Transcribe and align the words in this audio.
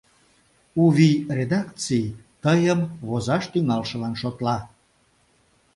«У 0.81 0.83
вий» 0.95 1.17
редакций 1.37 2.03
тыйым 2.43 2.81
возаш 3.07 3.43
тӱҥалшылан 3.51 4.13
шотла. 4.21 4.57